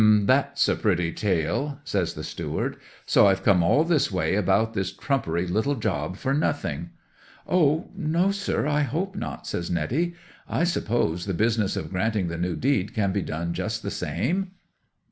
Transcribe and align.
'"H'm!—that's 0.01 0.67
a 0.67 0.75
pretty 0.75 1.11
tale," 1.11 1.77
says 1.83 2.15
the 2.15 2.23
steward. 2.23 2.77
"So 3.05 3.27
I've 3.27 3.43
come 3.43 3.61
all 3.61 3.83
this 3.83 4.11
way 4.11 4.33
about 4.33 4.73
this 4.73 4.91
trumpery 4.91 5.45
little 5.45 5.75
job 5.75 6.17
for 6.17 6.33
nothing!" 6.33 6.89
'"O 7.47 7.87
no, 7.95 8.31
sir—I 8.31 8.81
hope 8.81 9.15
not," 9.15 9.45
says 9.45 9.69
Netty. 9.69 10.15
"I 10.49 10.63
suppose 10.63 11.27
the 11.27 11.35
business 11.35 11.75
of 11.75 11.91
granting 11.91 12.29
the 12.29 12.37
new 12.39 12.55
deed 12.55 12.95
can 12.95 13.11
be 13.11 13.21
done 13.21 13.53
just 13.53 13.83
the 13.83 13.91
same?" 13.91 14.53